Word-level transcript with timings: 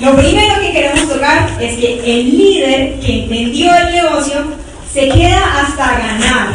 Lo 0.00 0.16
primero 0.16 0.60
que 0.60 0.72
queremos 0.72 1.08
tocar 1.08 1.48
es 1.60 1.76
que 1.76 2.00
el 2.04 2.36
líder 2.36 2.98
que 3.00 3.24
entendió 3.24 3.74
el 3.76 3.92
negocio 3.92 4.44
se 4.92 5.08
queda 5.08 5.60
hasta 5.60 5.98
ganar. 5.98 6.48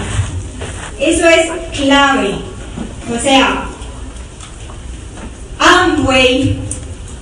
Eso 0.99 1.27
es 1.27 1.49
clave. 1.77 2.35
O 3.13 3.19
sea, 3.19 3.65
Amway 5.57 6.57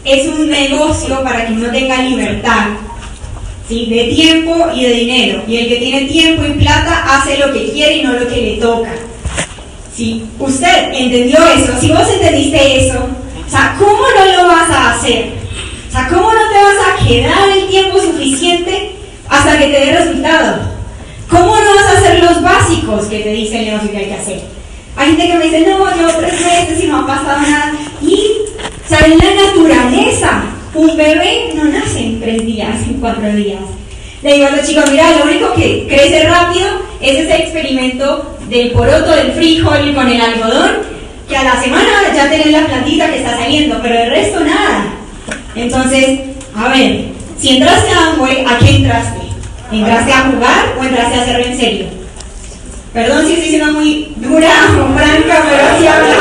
es 0.03 0.27
un 0.27 0.49
negocio 0.49 1.23
para 1.23 1.45
quien 1.45 1.61
no 1.61 1.71
tenga 1.71 2.01
libertad. 2.01 2.67
¿sí? 3.67 3.87
De 3.87 4.05
tiempo 4.05 4.67
y 4.75 4.83
de 4.83 4.93
dinero. 4.93 5.43
Y 5.47 5.57
el 5.57 5.67
que 5.69 5.75
tiene 5.77 6.01
tiempo 6.07 6.43
y 6.45 6.51
plata 6.53 7.17
hace 7.17 7.37
lo 7.37 7.53
que 7.53 7.71
quiere 7.71 7.97
y 7.97 8.03
no 8.03 8.13
lo 8.13 8.27
que 8.27 8.41
le 8.41 8.57
toca. 8.57 8.91
Si 9.95 10.23
usted 10.39 10.93
entendió 10.93 11.39
eso, 11.55 11.73
si 11.79 11.89
vos 11.89 12.07
entendiste 12.09 12.87
eso, 12.87 13.07
¿cómo 13.79 14.03
no 14.15 14.25
lo 14.25 14.47
vas 14.47 14.69
a 14.69 14.93
hacer? 14.93 15.36
O 15.87 15.91
sea, 15.91 16.07
¿cómo 16.07 16.31
no 16.33 16.49
te 16.49 16.55
vas 16.55 16.75
a 16.85 17.07
quedar 17.07 17.49
el 17.49 17.67
tiempo 17.67 17.99
suficiente 17.99 18.91
hasta 19.29 19.57
que 19.57 19.67
te 19.67 19.85
dé 19.85 19.97
resultado? 19.97 20.77
¿Cómo 21.29 21.55
no 21.55 21.75
vas 21.75 21.85
a 21.85 21.97
hacer 21.97 22.23
los 22.23 22.41
básicos 22.41 23.05
que 23.05 23.19
te 23.19 23.31
dice 23.31 23.59
el 23.59 23.65
negocio 23.65 23.91
que 23.91 23.97
hay 23.97 24.05
que 24.05 24.13
hacer? 24.13 24.41
Hay 24.95 25.07
gente 25.09 25.27
que 25.27 25.33
me 25.35 25.43
dice, 25.45 25.59
no, 25.61 25.95
llevo 25.95 26.11
tres 26.19 26.41
meses 26.41 26.83
y 26.83 26.87
no 26.87 26.99
ha 26.99 27.07
pasado 27.07 27.41
nada. 27.41 27.73
Y, 28.01 28.31
o 28.85 28.89
sea, 28.89 29.05
en 29.05 29.17
la 29.17 29.45
naturaleza, 29.45 30.43
un 30.73 30.97
bebé 30.97 31.51
no 31.55 31.65
nace 31.65 31.99
en 31.99 32.19
tres 32.19 32.45
días, 32.45 32.75
en 32.87 32.95
cuatro 32.95 33.31
días. 33.35 33.61
Le 34.23 34.33
digo 34.33 34.47
a 34.47 34.51
los 34.51 34.67
chicos, 34.67 34.89
mira, 34.89 35.11
lo 35.17 35.25
único 35.25 35.53
que 35.53 35.85
crece 35.87 36.27
rápido 36.27 36.67
es 36.99 37.19
ese 37.19 37.35
experimento 37.35 38.37
del 38.49 38.71
poroto, 38.71 39.11
del 39.11 39.33
frijol 39.33 39.93
con 39.93 40.09
el 40.09 40.19
algodón, 40.19 40.71
que 41.29 41.37
a 41.37 41.43
la 41.43 41.61
semana 41.61 42.13
ya 42.15 42.29
tenés 42.29 42.47
la 42.47 42.65
plantita 42.65 43.11
que 43.11 43.17
está 43.17 43.37
saliendo, 43.37 43.79
pero 43.81 43.95
el 43.99 44.09
resto 44.09 44.39
nada. 44.39 44.85
Entonces, 45.57 46.19
a 46.55 46.69
ver, 46.69 47.05
si 47.39 47.57
entraste 47.57 47.91
a 47.91 48.11
Amway, 48.11 48.45
¿a 48.45 48.59
qué 48.59 48.75
entraste? 48.77 49.21
¿Entraste 49.71 50.13
a 50.13 50.31
jugar 50.31 50.75
o 50.79 50.83
entraste 50.83 51.15
a 51.17 51.21
hacerlo 51.21 51.45
en 51.45 51.57
serio? 51.57 51.85
Perdón 52.93 53.25
si 53.25 53.33
estoy 53.33 53.49
siendo 53.49 53.73
muy 53.73 54.13
dura 54.17 54.51
o 54.79 54.97
franca, 54.97 55.43
pero 55.49 55.63
así 55.75 55.87
habla. 55.87 56.15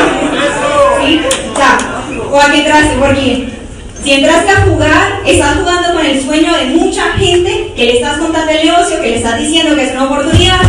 ¿Sí? 1.01 1.21
Ya. 1.57 1.79
¿O 2.33 2.41
a 2.41 2.51
qué 2.51 2.59
entraste? 2.59 2.97
Porque 2.99 3.49
si 4.03 4.13
entraste 4.13 4.51
a 4.51 4.61
jugar, 4.63 5.21
estás 5.27 5.57
jugando 5.59 5.93
con 5.93 6.07
el 6.07 6.23
sueño 6.23 6.57
de 6.57 6.65
mucha 6.67 7.13
gente 7.19 7.73
que 7.77 7.85
le 7.85 7.93
estás 7.97 8.17
contando 8.17 8.51
el 8.51 8.67
negocio, 8.67 9.03
que 9.03 9.11
le 9.11 9.17
estás 9.17 9.39
diciendo 9.39 9.75
que 9.75 9.85
es 9.85 9.93
una 9.93 10.05
oportunidad, 10.05 10.61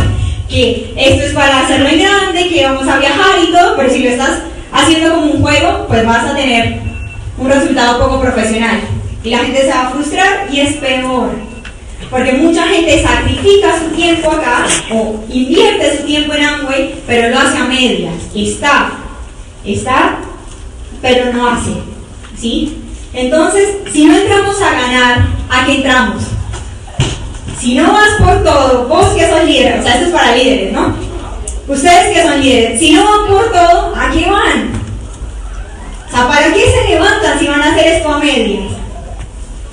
que 0.48 0.92
esto 0.94 1.24
es 1.24 1.32
para 1.32 1.60
hacerlo 1.62 1.88
en 1.88 2.00
grande, 2.00 2.48
que 2.48 2.64
vamos 2.64 2.86
a 2.86 2.98
viajar 2.98 3.38
y 3.42 3.50
todo, 3.50 3.76
pero 3.76 3.90
si 3.90 4.02
lo 4.02 4.10
estás 4.10 4.40
haciendo 4.72 5.14
como 5.14 5.32
un 5.32 5.42
juego, 5.42 5.86
pues 5.88 6.04
vas 6.06 6.26
a 6.26 6.36
tener 6.36 6.87
un 7.38 7.48
resultado 7.48 7.98
poco 7.98 8.20
profesional. 8.20 8.80
Y 9.22 9.30
la 9.30 9.38
gente 9.38 9.62
se 9.62 9.68
va 9.68 9.88
a 9.88 9.90
frustrar 9.90 10.48
y 10.50 10.60
es 10.60 10.76
peor. 10.76 11.30
Porque 12.10 12.32
mucha 12.32 12.66
gente 12.66 13.02
sacrifica 13.02 13.78
su 13.78 13.94
tiempo 13.94 14.30
acá 14.30 14.66
o 14.92 15.22
invierte 15.28 15.98
su 15.98 16.04
tiempo 16.04 16.32
en 16.34 16.44
Amway, 16.44 16.94
pero 17.06 17.30
lo 17.30 17.38
hace 17.38 17.58
a 17.58 17.64
medias. 17.64 18.14
Está, 18.34 18.92
está, 19.64 20.18
pero 21.02 21.32
no 21.32 21.48
hace. 21.48 21.72
¿Sí? 22.36 22.78
Entonces, 23.12 23.78
si 23.92 24.04
no 24.04 24.16
entramos 24.16 24.60
a 24.62 24.72
ganar, 24.72 25.26
¿a 25.50 25.66
qué 25.66 25.76
entramos? 25.76 26.22
Si 27.58 27.74
no 27.74 27.92
vas 27.92 28.10
por 28.22 28.44
todo, 28.44 28.86
vos 28.86 29.08
que 29.08 29.28
sos 29.28 29.44
líder, 29.44 29.80
o 29.80 29.82
sea, 29.82 29.94
esto 29.94 30.06
es 30.06 30.12
para 30.12 30.36
líderes, 30.36 30.72
¿no? 30.72 30.94
Ustedes 31.66 32.14
que 32.14 32.22
son 32.22 32.40
líderes, 32.40 32.78
si 32.78 32.92
no 32.92 33.04
van 33.04 33.26
por 33.26 33.50
todo, 33.50 33.94
¿a 33.96 34.10
qué 34.10 34.30
van? 34.30 34.77
O 36.08 36.10
sea, 36.10 36.28
¿para 36.28 36.52
qué 36.52 36.60
se 36.60 36.88
levantan 36.88 37.38
si 37.38 37.46
van 37.46 37.62
a 37.62 37.72
hacer 37.72 37.86
esto 37.86 38.08
a 38.08 38.18
medias? 38.18 38.72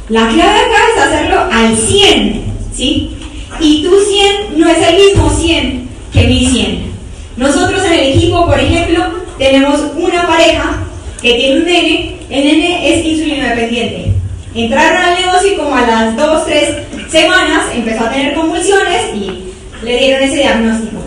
La 0.10 0.28
clave 0.28 0.60
acá 0.60 0.78
es 0.94 1.02
hacerlo 1.02 1.40
al 1.52 1.76
100, 1.76 2.44
¿sí? 2.74 3.18
Y 3.60 3.84
tu 3.84 4.00
100 4.00 4.60
no 4.60 4.70
es 4.70 4.78
el 4.88 4.96
mismo 4.98 5.30
100 5.30 5.90
que 6.14 6.28
mi 6.28 6.46
100. 6.46 6.92
Nosotros 7.38 7.84
en 7.86 7.94
el 7.94 8.14
equipo, 8.14 8.46
por 8.46 8.60
ejemplo, 8.60 9.04
tenemos 9.38 9.80
una 9.96 10.28
pareja 10.28 10.84
que 11.22 11.34
tiene 11.34 11.60
un 11.60 11.66
nene, 11.66 12.18
el 12.30 12.46
nene 12.46 12.94
es 12.94 13.06
insulino 13.06 13.48
dependiente. 13.48 14.14
Entraron 14.54 15.02
al 15.04 15.16
negocio 15.16 15.54
y 15.54 15.56
como 15.56 15.76
a 15.76 15.82
las 15.82 16.16
2, 16.16 16.46
3 16.46 16.76
semanas 17.10 17.66
empezó 17.74 18.06
a 18.06 18.12
tener 18.12 18.36
convulsiones 18.36 19.16
y 19.16 19.52
le 19.84 19.98
dieron 19.98 20.24
ese 20.24 20.38
diagnóstico. 20.38 20.98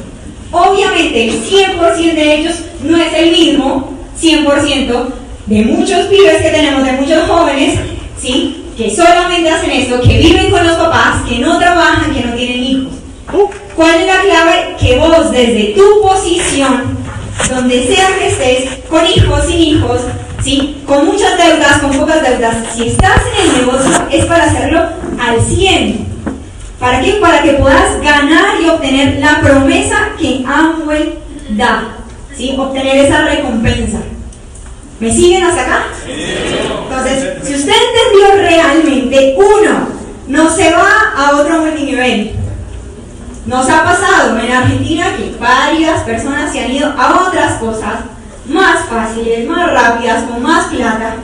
Obviamente 0.51 1.25
el 1.25 1.43
100% 1.43 2.15
de 2.15 2.35
ellos 2.35 2.57
no 2.83 2.97
es 2.97 3.13
el 3.15 3.31
mismo 3.31 3.95
100% 4.21 5.07
de 5.49 5.65
muchos 5.65 6.07
pibes 6.07 6.43
que 6.43 6.51
tenemos, 6.51 6.85
de 6.85 6.93
muchos 6.93 7.27
jóvenes, 7.27 7.79
¿sí? 8.21 8.65
que 8.77 8.95
solamente 8.95 9.49
hacen 9.51 9.71
eso, 9.71 10.01
que 10.03 10.19
viven 10.19 10.51
con 10.51 10.65
los 10.67 10.77
papás, 10.77 11.23
que 11.27 11.39
no 11.39 11.59
trabajan, 11.59 12.15
que 12.15 12.21
no 12.21 12.35
tienen 12.35 12.63
hijos. 12.63 12.93
¿Cuál 13.75 14.01
es 14.01 14.07
la 14.07 14.21
clave? 14.21 14.77
Que 14.79 14.99
vos 14.99 15.33
desde 15.33 15.75
tu 15.75 16.03
posición, 16.03 16.99
donde 17.49 17.87
sea 17.87 18.09
que 18.19 18.29
estés, 18.29 18.79
con 18.91 19.07
hijos, 19.07 19.47
sin 19.47 19.59
hijos, 19.59 20.01
¿sí? 20.43 20.83
con 20.87 21.07
muchas 21.07 21.39
deudas, 21.39 21.79
con 21.79 21.93
pocas 21.99 22.23
deudas, 22.23 22.57
si 22.75 22.89
estás 22.89 23.23
en 23.35 23.51
el 23.51 23.67
negocio 23.67 24.07
es 24.11 24.27
para 24.27 24.45
hacerlo 24.45 24.81
al 25.19 25.41
100. 25.41 26.07
¿Para 26.79 27.01
qué? 27.01 27.13
Para 27.15 27.43
que 27.43 27.55
puedas 27.55 28.01
ganar 28.03 28.61
y 28.61 28.69
obtener 28.69 29.19
la 29.19 29.41
promesa 29.41 30.11
que 30.19 30.45
Amway 30.47 31.19
da. 31.51 31.97
¿sí? 32.37 32.55
Obtener 32.57 33.07
esa 33.07 33.25
recompensa. 33.25 33.99
¿Me 35.01 35.13
siguen 35.13 35.45
hasta 35.45 35.63
acá? 35.63 35.85
Entonces, 36.07 37.35
si 37.45 37.55
usted 37.55 37.73
entendió 37.73 38.49
realmente, 38.49 39.37
uno, 39.37 39.89
no 40.27 40.51
se 40.51 40.73
va 40.73 41.13
a 41.17 41.37
otro 41.37 41.61
multinivel. 41.61 42.33
Nos 43.47 43.69
ha 43.71 43.85
pasado 43.85 44.39
en 44.39 44.53
Argentina 44.53 45.07
que 45.17 45.37
varias 45.39 46.03
personas 46.03 46.53
se 46.53 46.65
han 46.65 46.73
ido 46.73 46.89
a 46.99 47.29
otras 47.29 47.55
cosas 47.55 48.01
más 48.49 48.87
fáciles, 48.87 49.49
más 49.49 49.73
rápidas, 49.73 50.25
con 50.25 50.43
más 50.43 50.67
plata. 50.67 51.15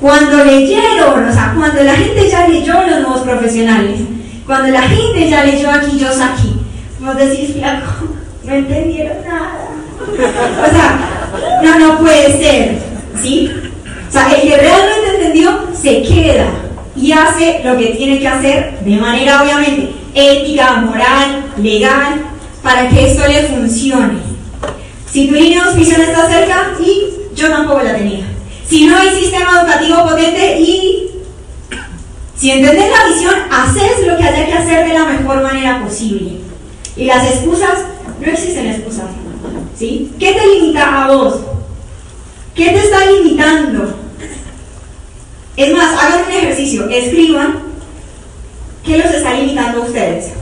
Cuando 0.00 0.44
leyeron, 0.44 1.28
o 1.28 1.32
sea, 1.32 1.52
cuando 1.56 1.82
la 1.82 1.94
gente 1.94 2.30
ya 2.30 2.48
leyó 2.48 2.74
los 2.86 3.00
nuevos 3.00 3.20
profesionales, 3.20 4.00
cuando 4.46 4.68
la 4.68 4.82
gente 4.82 5.28
ya 5.28 5.44
leyó 5.44 5.70
aquí, 5.70 5.98
yo 5.98 6.08
aquí, 6.08 6.60
vos 7.00 7.16
decís, 7.16 7.54
flaco, 7.54 8.08
no 8.44 8.54
entendieron 8.54 9.18
nada. 9.24 9.68
O 10.00 10.70
sea, 10.70 10.98
no, 11.62 11.78
no 11.78 11.98
puede 11.98 12.38
ser, 12.38 12.87
¿sí? 13.22 13.50
O 14.08 14.12
sea, 14.12 14.32
el 14.32 14.48
que 14.48 14.56
realmente 14.56 15.14
entendió 15.16 15.68
se 15.74 16.02
queda 16.02 16.46
y 16.96 17.12
hace 17.12 17.60
lo 17.64 17.76
que 17.76 17.86
tiene 17.88 18.18
que 18.18 18.28
hacer 18.28 18.80
de 18.80 18.96
manera 18.96 19.42
obviamente 19.42 19.92
ética, 20.14 20.76
moral, 20.76 21.44
legal, 21.58 22.22
para 22.62 22.88
que 22.88 23.10
esto 23.10 23.26
le 23.26 23.44
funcione. 23.44 24.18
Si 25.10 25.28
tu 25.28 25.34
línea 25.34 25.62
de 25.62 25.68
auspicio 25.70 25.96
está 25.96 26.28
cerca, 26.28 26.72
y 26.80 27.12
yo 27.34 27.48
tampoco 27.48 27.82
la 27.82 27.96
tenía. 27.96 28.24
Si 28.68 28.86
no 28.86 28.98
hay 28.98 29.08
sistema 29.10 29.60
educativo 29.60 30.06
potente 30.06 30.60
y 30.60 31.10
si 32.36 32.50
entendés 32.50 32.90
la 32.90 33.08
visión, 33.08 33.34
haces 33.50 34.06
lo 34.06 34.16
que 34.16 34.24
haya 34.24 34.46
que 34.46 34.52
hacer 34.52 34.86
de 34.86 34.94
la 34.94 35.04
mejor 35.06 35.42
manera 35.42 35.82
posible. 35.82 36.38
Y 36.96 37.04
las 37.04 37.24
excusas, 37.26 37.78
no 38.20 38.26
existen 38.30 38.66
excusas. 38.66 39.06
¿sí? 39.76 40.12
¿Qué 40.18 40.32
te 40.32 40.46
limita 40.46 41.04
a 41.04 41.08
vos? 41.08 41.36
¿Qué 42.58 42.70
te 42.70 42.78
está 42.78 43.06
limitando? 43.06 43.96
Es 45.56 45.72
más, 45.72 45.96
hagan 45.96 46.24
un 46.26 46.32
ejercicio, 46.32 46.88
escriban 46.88 47.60
qué 48.84 48.98
los 48.98 49.06
está 49.12 49.34
limitando 49.34 49.80
a 49.80 49.86
ustedes. 49.86 50.32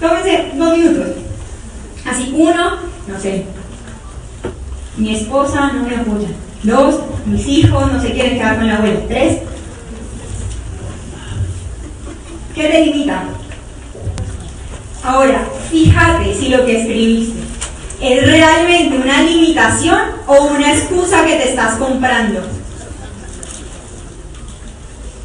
Tómense 0.00 0.52
dos 0.54 0.78
minutos. 0.78 1.08
Así, 2.06 2.32
uno, 2.34 2.78
no 3.08 3.20
sé, 3.20 3.44
mi 4.96 5.16
esposa 5.16 5.70
no 5.74 5.82
me 5.82 5.96
apoya. 5.96 6.28
Dos, 6.62 7.00
mis 7.26 7.46
hijos 7.46 7.92
no 7.92 8.00
se 8.00 8.12
quieren 8.12 8.38
quedar 8.38 8.56
con 8.56 8.66
la 8.66 8.78
abuela. 8.78 9.00
Tres, 9.06 9.40
¿qué 12.54 12.68
te 12.68 12.86
limita? 12.86 13.24
Ahora, 15.04 15.46
fíjate 15.70 16.34
si 16.34 16.48
lo 16.48 16.64
que 16.64 16.80
escribiste 16.80 17.47
es 18.00 18.26
realmente 18.26 18.96
una 18.96 19.22
limitación 19.22 19.98
o 20.26 20.44
una 20.46 20.72
excusa 20.72 21.24
que 21.24 21.36
te 21.36 21.50
estás 21.50 21.74
comprando. 21.76 22.42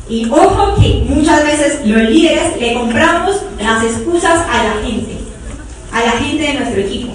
Y 0.09 0.29
ojo 0.29 0.75
que 0.75 1.05
muchas 1.07 1.43
veces 1.43 1.79
los 1.85 2.01
líderes 2.01 2.59
le 2.59 2.73
compramos 2.73 3.41
las 3.59 3.83
excusas 3.83 4.41
a 4.49 4.63
la 4.63 4.85
gente, 4.85 5.17
a 5.91 6.03
la 6.03 6.11
gente 6.11 6.43
de 6.43 6.53
nuestro 6.55 6.81
equipo. 6.81 7.13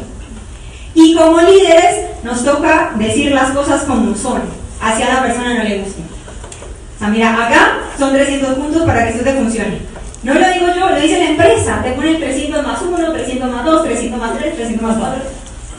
Y 0.95 1.15
como 1.15 1.41
líderes 1.41 2.07
nos 2.23 2.45
toca 2.45 2.93
decir 2.97 3.33
las 3.33 3.51
cosas 3.51 3.83
como 3.83 4.17
son, 4.17 4.43
hacia 4.81 5.13
la 5.13 5.23
persona 5.23 5.55
no 5.55 5.65
le 5.65 5.79
guste. 5.79 6.03
O 6.97 6.99
sea, 6.99 7.09
mira, 7.09 7.33
acá 7.33 7.79
son 7.99 8.13
300 8.13 8.55
puntos 8.55 8.83
para 8.83 9.05
que 9.05 9.11
esto 9.11 9.25
te 9.25 9.35
funcione. 9.35 9.79
No 10.23 10.35
lo 10.35 10.49
digo 10.53 10.67
yo, 10.77 10.91
lo 10.91 11.01
dice 11.01 11.19
la 11.19 11.31
empresa. 11.31 11.81
Te 11.83 11.93
pone 11.93 12.15
300 12.15 12.67
más 12.67 12.83
1, 12.83 13.13
300 13.13 13.51
más 13.51 13.65
2, 13.65 13.85
300 13.85 14.21
más 14.21 14.39
3, 14.39 14.57
300 14.57 14.83
más 14.83 14.97
4. 14.99 15.23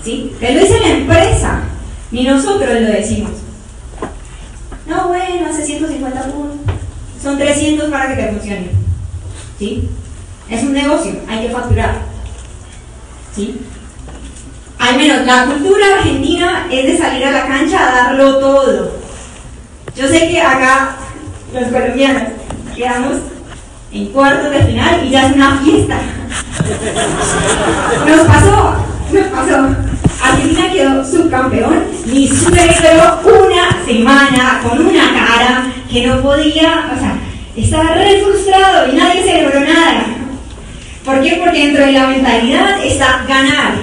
¿Sí? 0.04 0.36
Te 0.40 0.54
lo 0.54 0.62
dice 0.62 0.80
la 0.80 0.90
empresa. 0.90 1.62
Ni 2.12 2.24
nosotros 2.24 2.70
lo 2.70 2.88
decimos. 2.88 3.32
No, 4.88 5.10
bueno, 5.10 5.48
hace 5.48 5.66
150 5.66 6.24
puntos. 6.24 6.76
son 7.22 7.38
300 7.38 7.90
para 7.90 8.10
que 8.10 8.24
te 8.24 8.30
funcione. 8.30 8.72
¿Sí? 9.60 9.90
Es 10.50 10.64
un 10.64 10.74
negocio, 10.74 11.14
hay 11.28 11.46
que 11.48 11.54
facturar. 11.54 12.02
¿Sí? 13.36 13.60
Al 14.80 14.98
menos 14.98 15.26
la 15.26 15.46
cultura 15.46 15.86
argentina 15.98 16.68
es 16.72 16.86
de 16.86 16.98
salir 16.98 17.26
a 17.26 17.32
la 17.32 17.48
cancha 17.48 17.78
a 17.78 17.96
darlo 18.06 18.40
todo. 18.40 18.92
Yo 19.96 20.08
sé 20.08 20.30
que 20.30 20.42
acá 20.42 20.96
los 21.54 21.66
colombianos 21.66 22.24
quedamos 22.76 23.18
en 23.92 24.06
cuartos 24.08 24.50
de 24.52 24.64
final 24.64 25.06
y 25.06 25.10
ya 25.10 25.28
es 25.28 25.36
una 25.36 25.58
fiesta. 25.60 25.98
Nos 28.08 28.28
pasó, 28.28 28.76
nos 29.12 29.28
pasó. 29.28 29.76
Argentina 30.22 30.72
quedó 30.72 31.06
subcampeón 31.06 31.86
y 32.12 32.28
superó 32.28 33.20
una 33.24 33.86
semana 33.86 34.62
con 34.64 34.86
una 34.86 35.14
cara 35.14 35.74
que 35.90 36.08
no 36.08 36.22
podía, 36.22 36.92
o 36.96 37.00
sea, 37.00 37.20
estaba 37.56 37.96
re 37.96 38.22
frustrado 38.22 38.92
y 38.92 38.96
nadie 38.96 39.24
celebró 39.24 39.60
nada. 39.62 40.06
¿Por 41.06 41.22
qué? 41.22 41.40
Porque 41.44 41.66
dentro 41.66 41.86
de 41.86 41.92
la 41.94 42.08
mentalidad 42.08 42.84
está 42.84 43.24
ganar. 43.28 43.74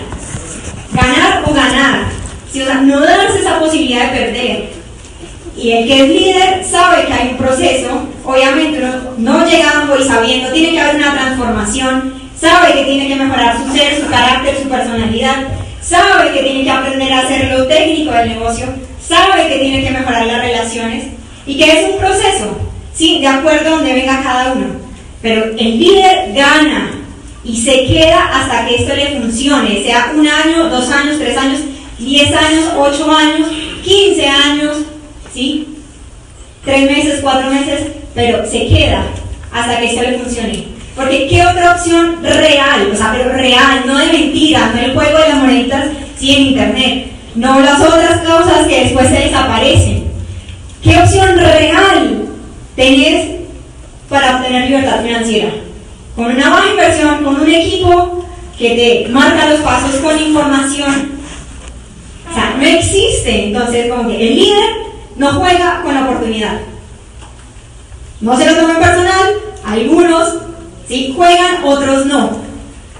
Ganar 0.93 1.43
o 1.46 1.52
ganar. 1.52 2.05
o 2.49 2.52
sea, 2.52 2.75
no 2.82 3.00
darse 3.00 3.40
esa 3.40 3.58
posibilidad 3.58 4.12
de 4.12 4.19
perder. 4.19 4.76
Y 5.56 5.72
el 5.72 5.87
que 5.87 6.02
es 6.02 6.08
líder 6.08 6.64
sabe 6.64 7.06
que 7.06 7.12
hay 7.12 7.29
un 7.31 7.37
proceso, 7.38 8.06
obviamente 8.25 8.79
no, 9.17 9.46
llegando 9.46 9.99
y 9.99 10.05
sabiendo, 10.05 10.52
tiene 10.52 10.72
que 10.72 10.81
haber 10.81 10.96
una 10.96 11.12
transformación, 11.12 12.12
sabe 12.41 12.75
que 12.75 12.85
tiene 12.85 13.09
que 13.09 13.17
mejorar 13.17 13.56
su 13.56 13.73
ser, 13.73 14.00
su 14.00 14.09
carácter, 14.09 14.56
su 14.62 14.69
personalidad, 14.69 15.49
sabe 15.81 16.33
que 16.33 16.43
tiene 16.43 16.65
que 16.65 16.71
aprender 16.71 17.12
a 17.12 17.21
hacer 17.21 17.50
lo 17.50 17.67
técnico 17.67 18.12
del 18.12 18.29
negocio, 18.31 18.67
sabe 19.00 19.49
que 19.49 19.59
tiene 19.59 19.85
que 19.85 19.91
mejorar 19.91 20.27
las 20.27 20.43
relaciones 20.43 21.05
y 21.47 21.56
que 21.56 21.65
es 21.65 21.91
un 21.91 21.99
proceso, 21.99 22.59
sí, 22.94 23.21
de 23.21 23.29
acuerdo 23.29 23.69
a 23.69 23.77
donde 23.77 23.93
venga 23.94 24.23
cada 24.23 24.53
uno. 24.53 24.67
Pero 25.23 25.44
el 25.56 25.79
líder 25.79 26.33
gana 26.35 26.91
y 27.44 27.56
se 27.56 27.87
queda 27.87 28.27
hasta 28.27 28.67
que 28.67 28.77
esto 28.77 28.94
le 28.94 29.21
funcione, 29.21 29.82
sea 29.82 30.12
un 30.15 30.27
año, 30.27 30.69
dos 30.69 30.91
años, 30.91 31.19
tres 31.19 31.37
años, 31.37 31.61
diez 31.99 32.32
años, 32.35 32.65
ocho 32.77 33.11
años, 33.11 33.49
quince 33.82 34.27
años, 34.27 34.79
¿sí? 35.32 35.69
Tres 36.65 36.91
meses, 36.91 37.21
cuatro 37.23 37.50
meses, 37.50 37.93
pero 38.15 38.44
se 38.44 38.67
queda 38.67 39.05
hasta 39.53 39.79
que 39.79 39.87
esto 39.87 40.03
le 40.03 40.19
funcione. 40.19 40.75
Porque 40.96 41.28
¿qué 41.28 41.43
otra 41.43 41.75
opción 41.75 42.22
real? 42.22 42.90
O 42.90 42.96
sea, 42.96 43.12
pero 43.12 43.31
real, 43.34 43.82
no 43.84 43.98
de 43.98 44.06
mentiras, 44.06 44.75
no 44.75 44.81
el 44.81 44.94
juego 44.94 45.19
de 45.19 45.28
las 45.28 45.38
moneditas, 45.38 45.84
sí 46.19 46.34
en 46.34 46.43
internet. 46.43 47.12
No 47.34 47.60
las 47.60 47.78
otras 47.78 48.20
cosas 48.22 48.66
que 48.66 48.84
después 48.84 49.06
se 49.08 49.26
desaparecen. 49.26 50.10
¿Qué 50.82 50.96
opción 50.96 51.37
real 51.37 52.28
tenés 52.75 53.40
para 54.08 54.37
obtener 54.37 54.70
libertad 54.70 55.02
financiera? 55.02 55.50
Con 56.14 56.34
una 56.34 56.48
baja 56.48 56.70
inversión, 56.70 57.22
con 57.22 57.43
un 57.43 57.50
equipo 57.50 58.25
que 58.58 58.70
te 58.70 59.12
marca 59.12 59.50
los 59.50 59.60
pasos 59.60 59.96
con 59.96 60.19
información. 60.19 61.12
O 62.31 62.34
sea, 62.34 62.56
no 62.58 62.64
existe. 62.64 63.48
Entonces, 63.48 63.93
como 63.93 64.08
que 64.08 64.28
el 64.28 64.34
líder 64.34 64.70
no 65.16 65.34
juega 65.34 65.82
con 65.82 65.94
la 65.94 66.04
oportunidad. 66.04 66.58
No 68.22 68.34
se 68.34 68.46
lo 68.46 68.56
tomen 68.56 68.76
personal, 68.76 69.34
algunos 69.62 70.37
sí 70.88 71.12
juegan, 71.17 71.65
otros 71.65 72.06
no. 72.06 72.31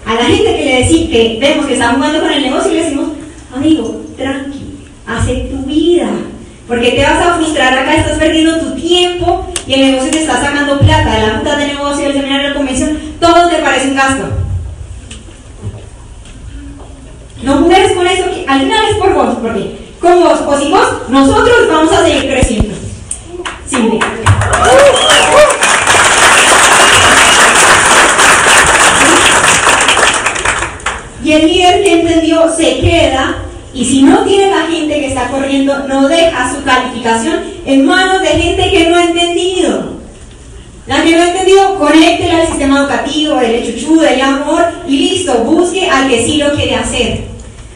A 0.05 0.15
la 0.15 0.25
gente 0.25 0.57
que 0.57 0.65
le 0.65 0.83
decimos 0.83 1.11
que 1.11 1.39
vemos 1.41 1.67
que 1.67 1.73
está 1.75 1.95
jugando 1.95 2.21
con 2.21 2.31
el 2.31 2.43
negocio, 2.43 2.73
le 2.73 2.83
decimos, 2.85 3.09
amigo, 3.55 4.03
tranqui, 4.17 4.79
hace 5.07 5.35
tu 5.51 5.59
vida. 5.65 6.09
Porque 6.69 6.93
te 6.93 7.03
vas 7.03 7.21
a 7.25 7.35
frustrar 7.35 7.77
acá, 7.79 7.95
estás 7.95 8.19
perdiendo 8.19 8.59
tu 8.59 8.75
tiempo 8.75 9.47
y 9.67 9.75
el 9.75 9.81
negocio 9.93 10.11
te 10.11 10.21
está 10.21 10.41
sacando 10.41 10.79
plata 10.81 11.19
la 11.19 11.39
puta 11.39 11.57
de 11.57 11.67
negocio, 11.67 12.05
del 12.05 12.13
seminario 12.15 12.49
de 12.49 12.55
convención, 12.55 12.99
todo 13.21 13.49
te 13.49 13.57
parece 13.57 13.89
un 13.89 13.97
gasto. 13.97 14.25
No 17.43 17.59
juegues 17.59 17.93
con 17.93 18.07
eso, 18.07 18.25
que 18.31 18.45
al 18.49 18.61
final 18.61 18.85
es 18.91 18.97
por 18.97 19.15
vos, 19.15 19.37
porque 19.41 19.79
con 20.01 20.21
vos 20.21 20.41
o 20.47 20.59
sin 20.59 20.71
vos, 20.71 20.89
nosotros 21.09 21.69
vamos 21.69 21.93
a 21.93 22.05
seguir 22.05 22.31
creciendo. 22.31 22.75
Sin 23.69 23.91
Y 31.27 31.33
el 31.33 31.49
líder 31.49 31.83
que 31.83 31.93
entendió 31.93 32.49
se 32.49 32.79
queda 32.79 33.39
y 33.75 33.85
si 33.85 34.03
no 34.03 34.23
tiene 34.23 34.49
la 34.49 34.63
gente 34.71 35.01
que 35.01 35.09
está 35.09 35.27
corriendo, 35.27 35.77
no 35.89 36.07
deja 36.07 36.55
su 36.55 36.63
calificación 36.63 37.41
en 37.67 37.85
manos 37.85 38.23
de 38.23 38.29
gente 38.29 38.71
que 38.71 38.89
no 38.89 38.97
ha 38.97 39.07
entendido. 39.07 39.97
La 40.87 41.03
que 41.03 41.17
no 41.17 41.23
ha 41.23 41.27
entendido, 41.31 41.81
conéctela 41.81 42.43
al 42.43 42.47
sistema 42.47 42.79
educativo, 42.79 43.41
el 43.41 43.67
chuchu, 43.67 44.01
el 44.03 44.21
amor 44.21 44.67
y 44.87 44.99
listo, 44.99 45.39
busque 45.39 45.91
al 45.91 46.09
que 46.09 46.25
sí 46.25 46.37
lo 46.37 46.53
quiere 46.53 46.77
hacer. 46.77 47.25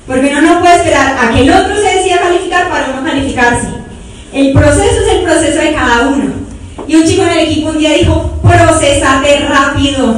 Porque 0.06 0.28
uno 0.28 0.42
no 0.42 0.60
puede 0.60 0.76
esperar 0.76 1.16
a 1.20 1.32
que 1.34 1.40
el 1.40 1.50
otro 1.50 1.74
se 1.74 1.96
decida 1.96 2.20
calificar 2.20 2.68
para 2.70 2.90
uno 2.92 3.02
calificarse. 3.04 3.66
El 4.32 4.52
proceso 4.52 4.84
es 4.84 5.12
el 5.16 5.22
proceso 5.24 5.60
de 5.60 5.74
cada 5.74 6.06
uno. 6.06 6.34
Y 6.86 6.94
un 6.94 7.04
chico 7.04 7.24
en 7.24 7.30
el 7.30 7.38
equipo 7.40 7.70
un 7.70 7.78
día 7.78 7.94
dijo, 7.94 8.30
procesate 8.44 9.40
rápido. 9.48 10.14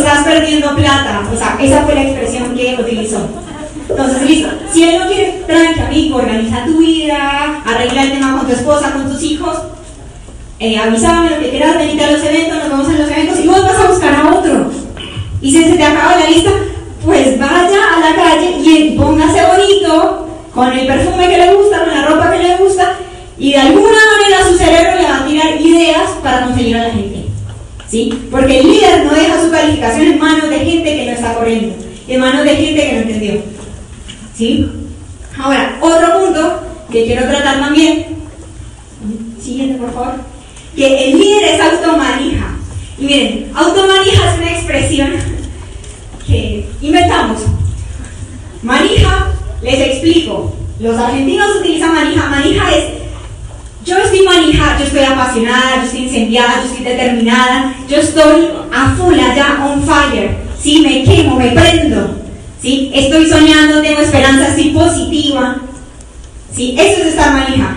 Estás 0.00 0.24
perdiendo 0.24 0.74
plata. 0.74 1.22
O 1.32 1.36
sea, 1.36 1.56
esa 1.60 1.82
fue 1.82 1.94
la 1.94 2.02
expresión 2.02 2.54
que 2.54 2.76
utilizó. 2.80 3.28
Entonces, 3.88 4.22
listo. 4.22 4.48
Si 4.72 4.84
él 4.84 4.98
no 4.98 5.06
quiere, 5.06 5.42
tranqui, 5.46 5.80
amigo, 5.80 6.16
organiza 6.16 6.64
tu 6.64 6.78
vida, 6.78 7.62
arregla 7.64 8.02
el 8.02 8.12
tema 8.12 8.38
con 8.38 8.46
tu 8.46 8.52
esposa, 8.52 8.92
con 8.92 9.10
tus 9.10 9.22
hijos, 9.22 9.58
eh, 10.58 10.78
avísame 10.78 11.30
lo 11.30 11.40
que 11.40 11.50
quieras, 11.50 11.76
venite 11.76 12.04
a 12.04 12.12
los 12.12 12.22
eventos, 12.22 12.58
nos 12.58 12.68
vemos 12.68 12.88
en 12.88 12.98
los 12.98 13.10
eventos 13.10 13.40
y 13.40 13.48
vos 13.48 13.64
vas 13.64 13.78
a 13.78 13.88
buscar 13.88 14.14
a 14.14 14.34
otro. 14.34 14.70
Y 15.40 15.52
si 15.52 15.64
se 15.64 15.76
te 15.76 15.84
acaba 15.84 16.16
la 16.16 16.26
lista, 16.26 16.50
pues 17.04 17.38
vaya 17.38 17.78
a 17.96 18.00
la 18.00 18.14
calle 18.14 18.58
y 18.62 18.96
póngase 18.96 19.40
bonito, 19.46 20.19
con 20.54 20.72
el 20.72 20.86
perfume 20.86 21.28
que 21.28 21.38
le 21.38 21.54
gusta, 21.54 21.84
con 21.84 21.94
la 21.94 22.06
ropa 22.06 22.32
que 22.32 22.42
le 22.42 22.56
gusta, 22.56 22.96
y 23.38 23.52
de 23.52 23.58
alguna 23.58 23.88
manera 23.88 24.46
su 24.46 24.56
cerebro 24.56 24.96
le 24.96 25.04
va 25.04 25.18
a 25.18 25.26
tirar 25.26 25.60
ideas 25.60 26.10
para 26.22 26.46
conseguir 26.46 26.76
a 26.76 26.88
la 26.88 26.94
gente. 26.94 27.24
¿Sí? 27.88 28.28
Porque 28.30 28.60
el 28.60 28.70
líder 28.70 29.04
no 29.04 29.14
deja 29.14 29.42
su 29.42 29.50
calificación 29.50 30.06
en 30.06 30.18
manos 30.18 30.48
de 30.48 30.58
gente 30.60 30.96
que 30.96 31.06
no 31.06 31.12
está 31.12 31.34
corriendo, 31.34 31.74
en 32.06 32.20
manos 32.20 32.44
de 32.44 32.56
gente 32.56 32.80
que 32.80 32.92
no 32.92 33.00
entendió. 33.00 33.42
¿Sí? 34.34 34.70
Ahora, 35.38 35.78
otro 35.80 36.20
punto 36.20 36.60
que 36.90 37.04
quiero 37.04 37.26
tratar 37.26 37.60
también, 37.60 38.06
siguiente 39.40 39.78
por 39.78 39.92
favor, 39.92 40.14
que 40.76 41.10
el 41.10 41.18
líder 41.18 41.44
es 41.54 41.60
automanija. 41.60 42.56
Y 42.98 43.04
miren, 43.04 43.50
automanija 43.54 44.32
es 44.32 44.38
una 44.38 44.50
expresión 44.52 45.12
que 46.26 46.68
inventamos. 46.82 47.40
Manija, 48.62 49.29
les 49.62 49.80
explico, 49.80 50.54
los 50.78 50.96
argentinos 50.96 51.56
utilizan 51.60 51.94
manija, 51.94 52.28
manija 52.28 52.74
es 52.74 52.84
yo 53.84 53.96
estoy 53.96 54.22
manija, 54.22 54.76
yo 54.78 54.84
estoy 54.84 55.04
apasionada, 55.04 55.76
yo 55.76 55.82
estoy 55.82 56.00
incendiada, 56.00 56.62
yo 56.62 56.70
estoy 56.70 56.84
determinada, 56.84 57.74
yo 57.88 57.96
estoy 57.96 58.50
a 58.72 58.94
full 58.94 59.18
allá, 59.18 59.64
on 59.64 59.82
fire, 59.82 60.36
sí, 60.62 60.80
me 60.80 61.02
quemo, 61.02 61.36
me 61.36 61.50
prendo. 61.52 62.20
¿sí? 62.60 62.90
Estoy 62.94 63.26
soñando, 63.26 63.80
tengo 63.80 64.00
esperanza, 64.00 64.48
estoy 64.48 64.70
positiva, 64.70 65.56
¿sí? 66.54 66.76
Eso 66.78 67.00
es 67.00 67.06
estar 67.08 67.32
manija. 67.32 67.76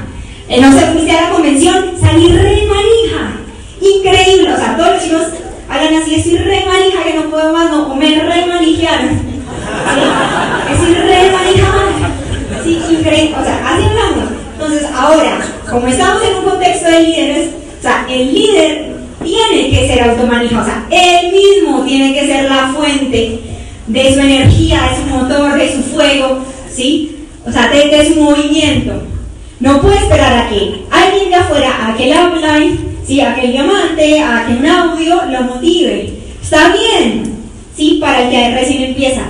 Eh, 0.50 0.60
no 0.60 0.72
sé, 0.78 0.88
fuiste 0.88 1.12
a 1.12 1.22
la 1.22 1.30
convención, 1.30 1.94
salí 2.00 2.28
re 2.28 2.68
manija, 2.68 3.40
increíble, 3.82 4.54
o 4.54 4.78
todos 4.78 4.94
los 4.94 5.04
chicos 5.04 5.24
hablan 5.70 5.96
así, 5.96 6.16
estoy 6.16 6.38
re 6.38 6.66
manija, 6.66 7.04
que 7.04 7.14
no 7.14 7.30
puedo 7.30 7.54
más, 7.54 7.72
no, 7.72 7.94
o 7.94 7.96
me 7.96 8.08
re 8.08 8.46
manijearon, 8.46 9.10
¿sí? 9.10 10.02
Sí, 12.64 12.80
increíble, 12.90 13.36
o 13.40 13.44
sea, 13.44 13.62
así 13.68 13.84
hablamos. 13.84 14.32
Entonces, 14.54 14.88
ahora, 14.96 15.40
como 15.70 15.88
estamos 15.88 16.24
en 16.24 16.36
un 16.36 16.44
contexto 16.44 16.90
de 16.90 17.00
líderes, 17.02 17.50
o 17.80 17.82
sea, 17.82 18.06
el 18.10 18.34
líder 18.34 18.94
tiene 19.24 19.70
que 19.70 19.88
ser 19.88 20.04
automanija, 20.04 20.62
o 20.62 20.66
sea, 20.66 20.86
él 20.90 21.34
mismo 21.34 21.84
tiene 21.84 22.14
que 22.14 22.26
ser 22.26 22.50
la 22.50 22.68
fuente 22.68 23.40
de 23.88 24.14
su 24.14 24.20
energía, 24.20 24.82
de 24.90 24.98
su 24.98 25.18
motor, 25.18 25.58
de 25.58 25.74
su 25.74 25.84
fuego, 25.84 26.40
¿sí? 26.72 27.28
O 27.46 27.52
sea, 27.52 27.70
de, 27.70 28.14
su 28.14 28.22
movimiento. 28.22 29.04
No 29.60 29.82
puede 29.82 29.98
esperar 29.98 30.34
a 30.34 30.50
que 30.50 30.84
alguien 30.92 31.30
de 31.30 31.36
afuera, 31.36 31.88
a 31.88 31.96
que 31.96 32.06
el 32.06 32.14
outline, 32.14 32.80
¿sí? 33.06 33.22
a 33.22 33.36
que 33.36 33.46
el 33.46 33.52
diamante, 33.52 34.22
a 34.22 34.46
que 34.46 34.68
audio 34.68 35.22
lo 35.30 35.42
motive. 35.44 36.14
Está 36.42 36.74
bien, 36.74 37.24
¿sí? 37.76 37.98
Para 38.00 38.24
el 38.24 38.30
que 38.30 38.56
recién 38.56 38.84
empieza. 38.84 39.22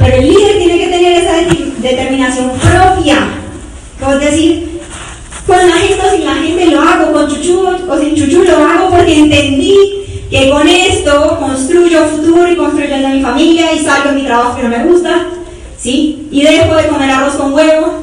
Pero 0.00 0.16
el 0.16 0.28
líder 0.28 0.58
tiene 0.58 0.78
que 0.78 0.86
tener 0.86 1.12
esa 1.12 1.32
determinación 1.78 2.50
propia. 2.52 3.18
Es 4.14 4.20
decir, 4.20 4.80
con 5.46 5.58
la 5.58 5.76
gente 5.76 6.00
o 6.02 6.10
sin 6.10 6.24
la 6.24 6.34
gente 6.36 6.66
lo 6.66 6.80
hago, 6.80 7.12
con 7.12 7.28
chuchu 7.28 7.66
o 7.86 7.98
sin 7.98 8.16
chuchu 8.16 8.44
lo 8.44 8.56
hago 8.64 8.88
porque 8.88 9.18
entendí 9.18 9.74
que 10.30 10.48
con 10.48 10.66
esto 10.66 11.38
construyo 11.38 12.06
futuro 12.06 12.50
y 12.50 12.56
construyo 12.56 12.94
el 12.94 13.02
de 13.02 13.08
mi 13.08 13.20
familia 13.20 13.72
y 13.74 13.80
salgo 13.80 14.10
de 14.10 14.16
mi 14.16 14.22
trabajo 14.22 14.56
que 14.56 14.62
no 14.62 14.68
me 14.70 14.84
gusta, 14.84 15.26
¿sí? 15.78 16.28
Y 16.30 16.42
dejo 16.44 16.74
de 16.76 16.86
comer 16.86 17.10
arroz 17.10 17.34
con 17.34 17.52
huevo, 17.52 18.02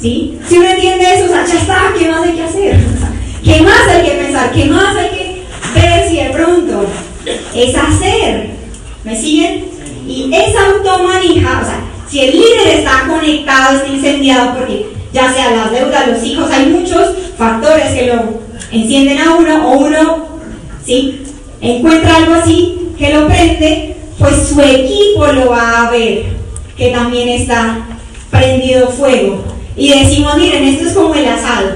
¿sí? 0.00 0.38
Si 0.48 0.56
uno 0.56 0.68
entiende 0.68 1.14
eso, 1.14 1.24
o 1.24 1.28
sea, 1.28 1.44
ya 1.44 1.54
está, 1.54 1.94
¿qué 1.98 2.08
más 2.08 2.22
hay 2.22 2.32
que 2.32 2.42
hacer? 2.42 2.76
¿Qué 3.44 3.60
más 3.60 3.88
hay 3.88 4.02
que 4.04 4.14
pensar? 4.22 4.52
¿Qué 4.52 4.66
más 4.66 4.94
hay 4.94 5.08
que 5.08 5.80
ver 5.80 6.08
si 6.08 6.16
de 6.16 6.30
pronto 6.30 6.86
es 7.54 7.74
hacer? 7.74 8.50
¿Me 9.02 9.20
siguen? 9.20 9.75
Y 10.06 10.30
esa 10.32 10.66
automanija, 10.66 11.60
o 11.62 11.64
sea, 11.64 11.80
si 12.08 12.20
el 12.20 12.32
líder 12.32 12.78
está 12.78 13.06
conectado, 13.08 13.76
está 13.76 13.88
incendiado, 13.88 14.56
porque 14.56 14.86
ya 15.12 15.32
sea 15.32 15.50
las 15.50 15.72
deudas, 15.72 16.08
los 16.08 16.24
hijos, 16.24 16.50
hay 16.50 16.66
muchos 16.66 17.14
factores 17.36 17.92
que 17.92 18.06
lo 18.06 18.40
encienden 18.70 19.18
a 19.18 19.34
uno 19.34 19.68
o 19.68 19.78
uno, 19.78 20.26
¿sí? 20.84 21.22
Encuentra 21.60 22.16
algo 22.16 22.34
así 22.34 22.90
que 22.98 23.12
lo 23.12 23.26
prende, 23.26 23.96
pues 24.18 24.48
su 24.48 24.60
equipo 24.60 25.26
lo 25.26 25.50
va 25.50 25.86
a 25.86 25.90
ver, 25.90 26.24
que 26.76 26.90
también 26.90 27.28
está 27.28 27.78
prendido 28.30 28.88
fuego. 28.90 29.44
Y 29.76 29.90
decimos, 29.90 30.36
miren, 30.36 30.64
esto 30.64 30.88
es 30.88 30.94
como 30.94 31.14
el 31.14 31.26
asado. 31.26 31.68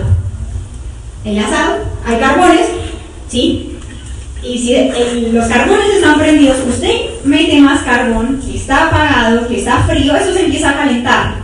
El 1.24 1.38
asado, 1.38 1.78
hay 2.06 2.18
carbones, 2.18 2.66
¿sí? 3.28 3.69
Y 4.42 4.58
si 4.58 5.30
los 5.32 5.46
carbones 5.46 5.94
están 5.96 6.18
prendidos, 6.18 6.56
usted 6.66 7.22
mete 7.24 7.60
más 7.60 7.82
carbón, 7.82 8.40
si 8.44 8.56
está 8.56 8.86
apagado, 8.86 9.46
que 9.46 9.58
está 9.58 9.82
frío, 9.84 10.16
eso 10.16 10.32
se 10.32 10.44
empieza 10.44 10.70
a 10.70 10.76
calentar. 10.76 11.34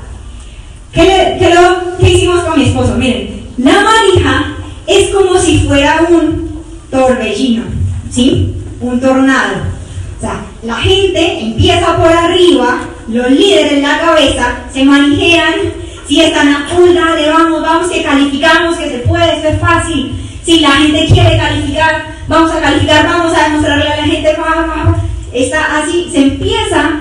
¿Qué, 0.92 1.36
qué, 1.38 1.54
lo, 1.54 1.98
¿Qué 1.98 2.10
hicimos 2.10 2.40
con 2.40 2.58
mi 2.58 2.66
esposo? 2.66 2.94
Miren, 2.96 3.42
la 3.58 3.82
manija 3.82 4.56
es 4.86 5.10
como 5.10 5.38
si 5.38 5.60
fuera 5.60 6.06
un 6.08 6.62
torbellino, 6.90 7.64
¿sí? 8.10 8.54
Un 8.80 8.98
tornado. 8.98 9.56
O 10.16 10.20
sea, 10.20 10.40
la 10.62 10.76
gente 10.76 11.40
empieza 11.40 11.96
por 11.96 12.10
arriba, 12.10 12.80
los 13.08 13.30
líderes 13.30 13.72
en 13.72 13.82
la 13.82 14.00
cabeza 14.00 14.56
se 14.72 14.84
manijean, 14.84 15.54
si 16.08 16.22
están 16.22 16.48
a 16.48 16.68
full, 16.68 16.94
dale, 16.94 17.28
vamos, 17.28 17.60
vamos, 17.62 17.90
que 17.90 18.02
calificamos, 18.02 18.76
que 18.78 18.88
se 18.88 18.98
puede, 18.98 19.38
eso 19.38 19.48
es 19.48 19.60
fácil. 19.60 20.12
Si 20.42 20.60
la 20.60 20.70
gente 20.70 21.06
quiere 21.12 21.36
calificar, 21.36 22.15
vamos 22.28 22.52
a 22.52 22.60
calificar, 22.60 23.06
vamos 23.06 23.36
a 23.36 23.44
demostrarle 23.44 23.88
a 23.88 23.96
la 23.96 24.02
gente, 24.04 24.36
está 25.32 25.78
así, 25.78 26.08
se 26.10 26.22
empieza 26.22 27.00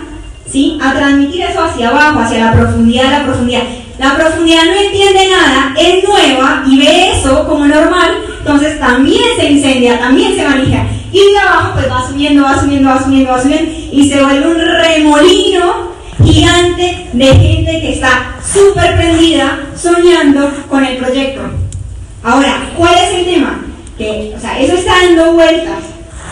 ¿sí? 0.50 0.78
a 0.82 0.94
transmitir 0.94 1.42
eso 1.44 1.64
hacia 1.64 1.90
abajo, 1.90 2.20
hacia 2.20 2.46
la 2.46 2.54
profundidad 2.54 3.12
la 3.12 3.24
profundidad. 3.24 3.64
La 3.98 4.14
profundidad 4.16 4.66
no 4.66 4.74
entiende 4.74 5.30
nada, 5.30 5.74
es 5.80 6.04
nueva 6.04 6.64
y 6.68 6.78
ve 6.78 7.12
eso 7.12 7.48
como 7.48 7.66
normal, 7.66 8.12
entonces 8.40 8.78
también 8.78 9.24
se 9.38 9.52
incendia, 9.52 10.00
también 10.00 10.36
se 10.36 10.44
maneja. 10.44 10.86
Y 11.14 11.32
de 11.32 11.40
abajo 11.40 11.72
pues 11.76 11.90
va 11.90 12.06
subiendo, 12.06 12.44
va 12.44 12.60
subiendo, 12.60 12.90
va 12.90 13.02
subiendo, 13.02 13.32
va 13.32 13.42
subiendo 13.42 13.72
y 13.92 14.10
se 14.10 14.22
vuelve 14.22 14.48
un 14.48 14.60
remolino 14.60 15.96
gigante 16.26 17.08
de 17.14 17.26
gente 17.26 17.72
que 17.82 17.94
está 17.94 18.36
súper 18.44 18.98
prendida 18.98 19.60
soñando 19.76 20.52
con 20.70 20.84
el 20.84 20.98
proyecto. 20.98 21.42
Ahora, 22.22 22.70
¿cuál 22.76 22.96
es 22.96 23.14
el 23.14 23.26
tema? 23.26 23.65
Que, 23.98 24.34
o 24.36 24.40
sea, 24.40 24.60
eso 24.60 24.76
está 24.76 24.94
dando 25.04 25.34
vueltas 25.34 25.84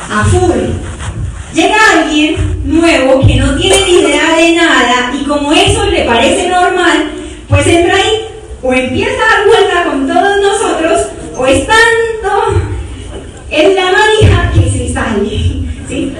a 0.10 0.24
full. 0.25 0.51
Llega 1.53 1.75
alguien 1.93 2.36
nuevo 2.65 3.25
que 3.25 3.36
no 3.36 3.55
tiene 3.55 3.86
ni 3.86 4.00
idea 4.00 4.36
de 4.36 4.55
nada 4.55 5.13
y 5.13 5.24
como 5.25 5.53
eso 5.53 5.86
le 5.86 6.03
parece 6.03 6.50
normal, 6.50 7.12
pues 7.48 7.67
entra 7.67 7.96
ahí 7.96 8.25
o 8.62 8.74
empieza 8.74 9.12
a 9.12 9.38
dar 9.38 9.48
vuelta 9.48 9.84
con 9.84 10.08
todos 10.08 10.41
nosotros 10.41 11.08
o 11.38 11.46
es 11.46 11.67
tanto, 11.67 12.62
es 13.50 13.75
la 13.75 13.91
manija 13.91 14.51
que 14.53 14.70
se 14.70 14.93
sale. 14.93 15.29
¿sí? 15.88 16.13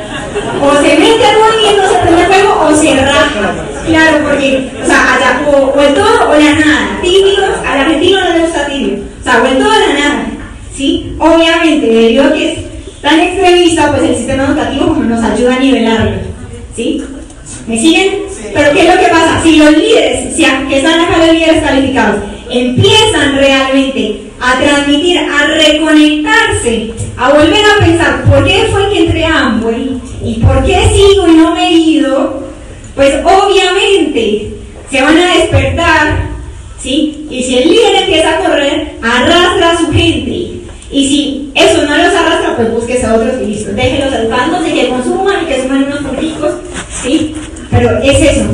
O 0.62 0.76
se 0.82 0.98
mete 0.98 1.26
al 1.26 1.40
movimiento, 1.40 1.90
se 1.90 2.00
prende 2.00 2.26
fuego 2.26 2.68
o 2.68 2.76
se 2.76 2.96
raja. 2.96 3.56
Claro, 3.86 4.18
porque, 4.24 4.72
o 4.82 4.86
sea, 4.86 5.16
allá, 5.16 5.42
o, 5.48 5.82
el 5.82 5.94
todo 5.94 6.30
o 6.30 6.34
la 6.34 6.54
nada. 6.54 7.00
Tímidos, 7.02 7.58
al 7.68 7.80
argentino 7.80 8.20
no 8.22 8.30
le 8.34 8.40
gusta 8.40 8.68
tibio. 8.68 9.00
O 9.20 9.24
sea, 9.24 9.42
o 9.42 9.46
el 9.46 9.58
todo 9.58 9.70
o 9.70 9.80
la 9.80 9.94
nada. 9.94 10.26
¿Sí? 10.75 11.13
Obviamente, 11.20 11.88
debido 11.88 12.25
a 12.25 12.34
que 12.34 12.51
es 12.51 12.60
tan 13.01 13.20
extremista, 13.20 13.92
pues 13.92 14.10
el 14.10 14.15
sistema 14.15 14.46
educativo 14.46 14.96
nos 14.96 15.24
ayuda 15.24 15.56
a 15.56 15.60
nivelarlo, 15.60 16.12
¿sí? 16.75 17.03
¿Me 17.68 17.77
siguen? 17.77 18.24
Pero 18.53 18.74
¿qué 18.74 18.82
es 18.82 18.96
lo 18.96 19.01
que 19.01 19.08
pasa? 19.08 19.42
Si 19.44 19.56
los 19.58 19.72
líderes, 19.72 20.36
si 20.36 20.44
que 20.70 20.77
están 20.77 21.00
acá 21.00 21.18
los 21.18 21.34
líderes 21.34 21.63
calificados, 21.63 22.22
empiezan 22.50 23.36
realmente 23.36 24.22
a 24.39 24.60
transmitir, 24.60 25.20
a 25.20 25.48
reconectarse, 25.48 26.94
a 27.18 27.34
volver 27.34 27.63
a 27.65 27.86
pensar 27.86 28.24
por 28.24 28.46
qué 28.46 28.68
fue 28.72 28.89
que 28.89 29.06
entré 29.06 29.25
a 29.25 29.48
Amway 29.48 30.01
y 30.24 30.36
por 30.36 30.63
qué 30.65 30.77
sigo 30.94 31.27
y 31.27 31.36
no 31.36 31.53
me 31.53 31.68
he 31.68 31.72
ido, 31.72 32.44
pues 32.96 33.15
obviamente 33.24 34.50
se 34.92 35.01
van 35.01 35.18
a 35.18 35.36
despertar, 35.36 36.30
¿sí? 36.80 37.27
Y 37.30 37.44
si 37.44 37.58
el 37.58 37.70
líder 37.70 37.96
empieza 38.03 38.38
a 38.38 38.39
correr, 38.39 38.96
arrastra 39.01 39.72
a 39.72 39.77
su 39.77 39.92
gente 39.92 40.62
y 40.94 41.08
si 41.08 41.52
eso 41.56 41.82
no 41.82 41.98
los 41.98 42.14
arrastra, 42.14 42.56
pues 42.56 42.72
búsquese 42.72 43.08
a 43.08 43.16
otros 43.16 43.42
y 43.42 43.48
listo. 43.48 43.72
Déjenlos 43.74 44.14
educándose, 44.14 44.74
que 44.74 44.90
consuman 44.90 45.44
y 45.44 45.46
que 45.48 45.64
sumen 45.64 45.86
unos 45.86 46.16
ricos, 46.18 46.52
¿sí? 47.02 47.36
Pero 47.72 47.98
es 47.98 48.22
eso. 48.22 48.46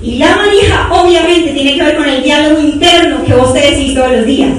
Y 0.00 0.18
la 0.18 0.36
manija, 0.36 0.88
obviamente, 0.92 1.50
tiene 1.50 1.74
que 1.74 1.82
ver 1.82 1.96
con 1.96 2.08
el 2.08 2.22
diálogo 2.22 2.60
interno 2.60 3.24
que 3.24 3.34
vos 3.34 3.52
decís 3.52 3.96
todos 3.96 4.12
los 4.12 4.26
días. 4.26 4.52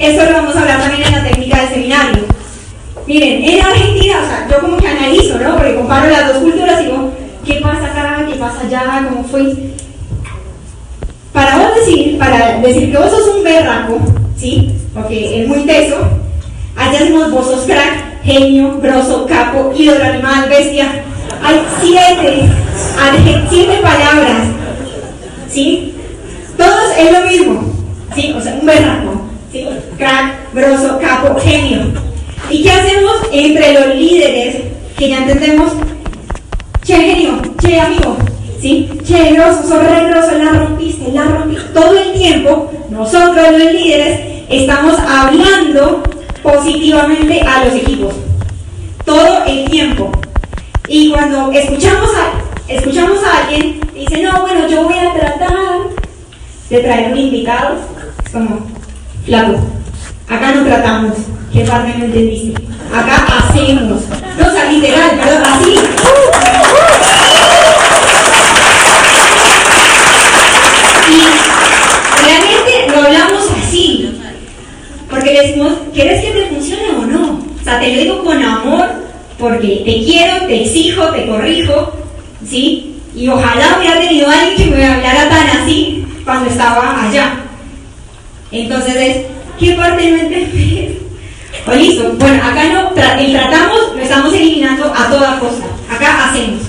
Eso 0.00 0.24
lo 0.24 0.32
vamos 0.32 0.56
a 0.56 0.62
hablar 0.62 0.80
también 0.80 1.06
en 1.06 1.12
la 1.12 1.22
técnica 1.22 1.60
del 1.60 1.68
seminario. 1.68 2.24
Miren, 3.06 3.44
en 3.44 3.64
Argentina, 3.64 4.20
o 4.20 4.26
sea, 4.26 4.48
yo 4.50 4.60
como 4.60 4.76
que 4.76 4.88
analizo, 4.88 5.38
¿no? 5.38 5.56
Porque 5.56 5.76
comparo 5.76 6.10
las 6.10 6.32
dos 6.32 6.42
culturas 6.42 6.80
y 6.80 6.86
digo, 6.86 7.12
¿qué 7.46 7.54
pasa 7.54 7.86
acá? 7.86 8.26
¿Qué 8.28 8.34
pasa 8.34 8.62
allá? 8.66 9.08
¿Cómo 9.08 9.22
fue? 9.22 9.54
Para 11.32 11.58
vos 11.58 11.74
decir, 11.76 12.18
para 12.18 12.58
decir 12.58 12.90
que 12.90 12.98
vos 12.98 13.10
sos 13.10 13.36
un 13.36 13.44
berraco, 13.44 14.00
¿sí? 14.36 14.72
Porque 14.92 15.42
es 15.42 15.48
muy 15.48 15.60
teso, 15.60 16.19
Allá 16.80 16.98
hacemos 17.00 17.30
vos 17.30 17.46
sos 17.46 17.64
crack, 17.66 18.24
genio, 18.24 18.78
grosso, 18.80 19.26
capo, 19.26 19.70
ídolo, 19.76 20.02
animal, 20.02 20.48
bestia. 20.48 21.04
Hay 21.44 21.60
siete, 21.78 22.48
siete 23.50 23.76
palabras. 23.82 24.46
¿Sí? 25.50 25.94
Todos 26.56 26.96
es 26.98 27.12
lo 27.12 27.26
mismo. 27.26 27.74
¿Sí? 28.14 28.34
O 28.34 28.40
sea, 28.40 28.54
un 28.58 28.64
berraco. 28.64 29.20
¿Sí? 29.52 29.68
Crack, 29.98 30.54
grosso, 30.54 30.98
capo, 30.98 31.38
genio. 31.38 31.80
¿Y 32.48 32.62
qué 32.62 32.72
hacemos 32.72 33.16
entre 33.30 33.74
los 33.74 33.94
líderes 33.96 34.56
que 34.96 35.10
ya 35.10 35.18
entendemos? 35.18 35.72
Che, 36.82 36.94
genio, 36.96 37.42
che, 37.60 37.78
amigo. 37.78 38.16
¿Sí? 38.58 38.88
Che, 39.06 39.32
grosso, 39.34 39.68
sos 39.68 39.84
re 39.84 40.08
grosso, 40.08 40.32
la 40.32 40.52
rompiste, 40.52 41.12
la 41.12 41.24
rompiste. 41.24 41.68
Todo 41.74 41.98
el 41.98 42.14
tiempo, 42.14 42.72
nosotros 42.88 43.52
los 43.52 43.70
líderes 43.70 44.20
estamos 44.48 44.98
hablando 44.98 46.02
positivamente 46.42 47.40
a 47.42 47.64
los 47.64 47.74
equipos. 47.74 48.14
Todo 49.04 49.44
el 49.46 49.68
tiempo. 49.70 50.10
Y 50.88 51.10
cuando 51.10 51.52
escuchamos 51.52 52.10
a, 52.14 52.72
escuchamos 52.72 53.18
a 53.22 53.44
alguien, 53.44 53.80
dice, 53.94 54.22
no, 54.22 54.40
bueno, 54.42 54.68
yo 54.68 54.84
voy 54.84 54.98
a 54.98 55.12
tratar 55.12 55.78
de 56.68 56.80
traer 56.80 57.12
un 57.12 57.18
invitado. 57.18 57.76
Es 58.24 58.32
como, 58.32 58.66
flaco, 59.24 59.58
acá 60.28 60.52
no 60.52 60.64
tratamos. 60.64 61.16
¿Qué 61.52 61.64
parte 61.64 61.94
no 61.98 62.04
entendiste? 62.04 62.62
Acá 62.94 63.26
hacemos. 63.38 64.02
No, 64.38 64.46
o 64.46 64.50
sea, 64.52 64.70
literal, 64.70 65.20
pero 65.22 65.44
así. 65.44 65.74
Y 71.08 72.24
realmente 72.24 72.86
lo 72.88 73.06
hablamos 73.06 73.44
así. 73.50 74.20
Porque 75.10 75.32
le 75.32 75.42
decimos, 75.42 75.72
¿quieres 75.92 76.24
que 76.24 76.30
te 76.30 76.46
funcione 76.46 76.88
o 76.96 77.06
no? 77.06 77.40
O 77.60 77.64
sea, 77.64 77.80
te 77.80 77.92
lo 77.92 78.00
digo 78.00 78.24
con 78.24 78.40
amor, 78.42 78.86
porque 79.38 79.82
te 79.84 80.04
quiero, 80.04 80.46
te 80.46 80.62
exijo, 80.62 81.06
te 81.08 81.26
corrijo, 81.26 81.92
¿sí? 82.48 82.96
Y 83.16 83.28
ojalá 83.28 83.76
hubiera 83.78 83.98
tenido 84.00 84.28
alguien 84.28 84.56
que 84.56 84.76
me 84.76 84.86
hablara 84.86 85.28
tan 85.28 85.48
así 85.48 86.06
cuando 86.24 86.48
estaba 86.48 87.08
allá. 87.08 87.40
Entonces 88.52 88.94
es, 88.96 89.16
¿qué 89.58 89.72
parte 89.72 90.10
no 90.10 90.16
entendés? 90.16 90.96
O 91.66 91.72
listo, 91.72 92.14
bueno, 92.18 92.42
acá 92.42 92.64
no, 92.68 92.90
el 93.20 93.32
tratamos 93.32 93.96
lo 93.96 94.02
estamos 94.02 94.32
eliminando 94.32 94.92
a 94.96 95.10
toda 95.10 95.40
costa. 95.40 95.66
Acá 95.90 96.28
hacemos, 96.28 96.62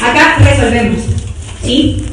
acá 0.00 0.38
resolvemos, 0.38 1.00
¿sí? 1.62 2.04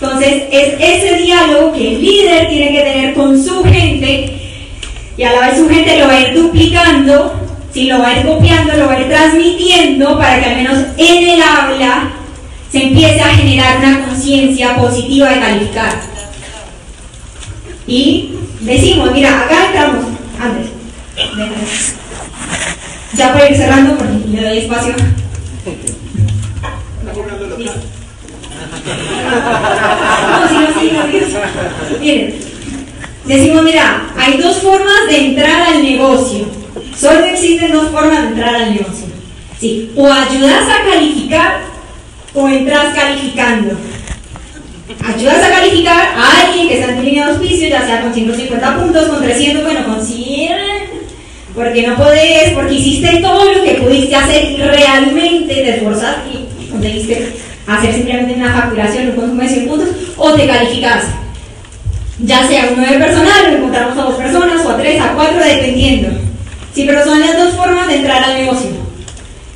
Entonces 0.00 0.44
es 0.50 0.74
ese 0.80 1.16
diálogo 1.22 1.72
que 1.72 1.94
el 1.94 2.00
líder 2.02 2.48
tiene 2.48 2.72
que 2.72 2.82
tener 2.82 3.14
con 3.14 3.42
su 3.42 3.62
gente 3.64 4.39
y 5.20 5.22
a 5.22 5.32
la 5.32 5.48
vez 5.48 5.58
su 5.58 5.68
gente 5.68 5.98
lo 5.98 6.06
va 6.06 6.14
a 6.14 6.20
ir 6.22 6.32
duplicando, 6.32 7.34
si 7.74 7.88
lo 7.88 7.98
va 7.98 8.08
a 8.08 8.18
ir 8.18 8.26
copiando, 8.26 8.72
lo 8.74 8.86
va 8.86 8.94
a 8.94 9.00
ir 9.00 9.08
transmitiendo 9.08 10.16
para 10.16 10.40
que 10.40 10.46
al 10.46 10.56
menos 10.56 10.78
en 10.96 11.28
el 11.28 11.42
habla 11.42 12.12
se 12.72 12.84
empiece 12.84 13.20
a 13.20 13.34
generar 13.34 13.80
una 13.80 14.06
conciencia 14.06 14.76
positiva 14.76 15.28
de 15.28 15.40
calificar. 15.40 15.92
Y 17.86 18.34
decimos, 18.60 19.12
mira, 19.12 19.42
acá 19.42 19.66
estamos, 19.66 20.06
antes, 20.40 20.70
ya 23.12 23.34
para 23.34 23.50
ir 23.50 23.56
cerrando, 23.58 23.98
porque 23.98 24.26
le 24.26 24.42
doy 24.42 24.58
espacio. 24.60 24.94
No, 27.04 27.12
sí, 30.48 30.54
no, 30.54 30.80
sí, 30.80 30.92
no. 30.94 31.98
Miren, 32.00 32.34
decimos, 33.36 33.62
mira, 33.62 34.12
hay 34.16 34.38
dos 34.38 34.58
formas 34.58 35.06
de 35.08 35.26
entrar 35.26 35.62
al 35.62 35.82
negocio. 35.82 36.46
Solo 36.98 37.24
existen 37.24 37.72
dos 37.72 37.90
formas 37.90 38.22
de 38.22 38.28
entrar 38.28 38.54
al 38.54 38.74
negocio. 38.74 39.06
Sí, 39.58 39.90
o 39.94 40.10
ayudas 40.10 40.68
a 40.68 40.90
calificar 40.90 41.60
o 42.34 42.48
entras 42.48 42.94
calificando. 42.94 43.76
Ayudas 45.04 45.44
a 45.44 45.50
calificar 45.50 46.14
a 46.16 46.46
alguien 46.46 46.68
que 46.68 46.80
está 46.80 46.92
en 46.92 46.98
tu 46.98 47.02
línea 47.02 47.26
de 47.26 47.32
auspicio, 47.32 47.68
ya 47.68 47.86
sea 47.86 48.02
con 48.02 48.12
150 48.12 48.76
puntos, 48.76 49.08
con 49.08 49.22
300, 49.22 49.64
bueno, 49.64 49.84
con 49.86 50.04
100, 50.04 50.56
porque 51.54 51.86
no 51.86 51.96
podés, 51.96 52.52
porque 52.54 52.74
hiciste 52.74 53.20
todo 53.20 53.52
lo 53.52 53.62
que 53.62 53.74
pudiste 53.74 54.16
hacer 54.16 54.50
y 54.52 54.56
realmente 54.56 55.54
te 55.54 55.76
esforzaste 55.76 56.30
y 56.32 56.70
conseguiste 56.70 57.32
hacer 57.66 57.94
simplemente 57.94 58.34
una 58.34 58.52
facturación, 58.52 59.10
un 59.10 59.16
consumo 59.16 59.42
de 59.42 59.48
100 59.48 59.68
puntos, 59.68 59.88
o 60.16 60.32
te 60.32 60.46
calificas. 60.46 61.04
Ya 62.22 62.46
sea 62.46 62.70
uno 62.76 62.86
de 62.86 62.98
personal, 62.98 63.50
lo 63.50 63.56
encontramos 63.58 63.96
a 63.98 64.02
dos 64.02 64.14
personas, 64.14 64.64
o 64.64 64.70
a 64.70 64.76
tres, 64.76 65.00
a 65.00 65.14
cuatro, 65.14 65.42
dependiendo. 65.42 66.08
Sí, 66.74 66.84
pero 66.86 67.04
son 67.04 67.20
las 67.20 67.36
dos 67.36 67.54
formas 67.54 67.88
de 67.88 67.96
entrar 67.96 68.22
al 68.22 68.34
negocio. 68.34 68.70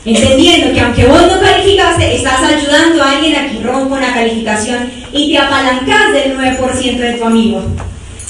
Entendiendo 0.07 0.73
que 0.73 0.81
aunque 0.81 1.07
vos 1.07 1.23
no 1.23 1.41
calificaste, 1.41 2.17
estás 2.17 2.43
ayudando 2.43 3.03
a 3.03 3.13
alguien 3.13 3.37
a 3.37 3.49
que 3.49 3.63
rompa 3.63 3.97
una 3.97 4.13
calificación 4.13 4.91
y 5.13 5.33
te 5.33 5.39
apalancas 5.39 6.13
del 6.13 6.37
9% 6.37 6.97
de 6.97 7.13
tu 7.15 7.25
amigo. 7.25 7.63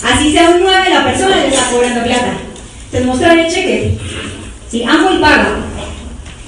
Así 0.04 0.32
sea 0.32 0.50
un 0.50 0.60
9, 0.60 0.90
la 0.90 1.04
persona 1.04 1.36
le 1.36 1.48
está 1.48 1.70
cobrando 1.70 2.02
plata. 2.04 2.32
Te 2.92 3.00
mostrar 3.00 3.38
el 3.38 3.52
cheque. 3.52 3.98
Si 4.70 4.84
amo 4.84 5.10
y 5.12 5.18
paga. 5.18 5.56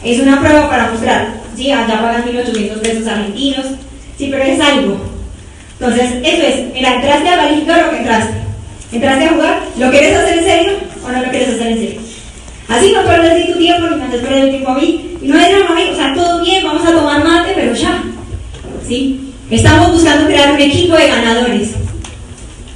Es 0.05 0.21
una 0.21 0.40
prueba 0.40 0.69
para 0.69 0.90
mostrar. 0.90 1.40
Sí, 1.57 1.73
allá 1.73 2.00
pagan 2.00 2.25
1.800 2.25 2.81
pesos 2.81 3.07
argentinos. 3.07 3.66
Sí, 4.19 4.28
pero 4.31 4.45
es 4.45 4.61
algo. 4.61 5.15
Entonces, 5.78 6.11
eso 6.23 6.42
es. 6.47 6.56
Entraste 6.75 7.28
a 7.28 7.37
calificar 7.37 7.87
o 7.87 7.90
que 7.90 7.99
entraste. 7.99 8.35
¿Entraste 8.92 9.25
a 9.25 9.28
jugar? 9.30 9.62
¿Lo 9.78 9.90
quieres 9.90 10.16
hacer 10.16 10.38
en 10.38 10.45
serio 10.45 10.73
o 11.04 11.11
no 11.11 11.23
lo 11.23 11.30
quieres 11.30 11.49
hacer 11.49 11.66
en 11.68 11.78
serio? 11.78 12.00
Así 12.68 12.92
no 12.92 13.04
pierdes 13.04 13.47
ni 13.47 13.52
tu 13.52 13.59
tiempo 13.59 13.87
ni 13.88 13.97
me 13.97 14.18
perder 14.18 14.45
el 14.45 14.50
tiempo 14.50 14.71
a 14.71 14.75
mí. 14.75 15.18
Y 15.23 15.28
no 15.28 15.38
es 15.38 15.50
drama, 15.50 15.76
o 15.92 15.95
sea, 15.95 16.14
todo 16.14 16.42
bien, 16.42 16.64
vamos 16.64 16.87
a 16.87 16.92
tomar 16.92 17.25
mate, 17.25 17.52
pero 17.54 17.75
ya. 17.75 18.02
¿Sí? 18.87 19.33
Estamos 19.50 19.92
buscando 19.92 20.26
crear 20.26 20.52
un 20.52 20.61
equipo 20.61 20.97
de 20.97 21.09
ganadores. 21.09 21.71